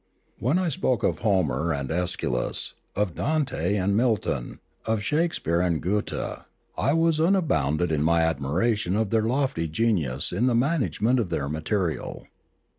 When 0.39 0.57
I 0.57 0.69
spoke 0.69 1.03
of 1.03 1.19
Homer 1.19 1.71
and 1.75 1.89
^schylus, 1.89 2.73
of 2.95 3.13
Dante 3.13 3.75
and 3.75 3.95
Milton, 3.95 4.59
of 4.87 5.03
Shakespeare 5.03 5.61
and 5.61 5.79
Goethe, 5.79 6.39
I 6.75 6.91
was 6.93 7.19
unbounded 7.19 7.91
in 7.91 8.01
my 8.01 8.21
admiration 8.21 8.95
of 8.95 9.11
their 9.11 9.21
lofty 9.21 9.67
genius 9.67 10.31
in 10.31 10.47
the 10.47 10.55
management 10.55 11.19
of 11.19 11.29
their 11.29 11.47
material. 11.47 12.25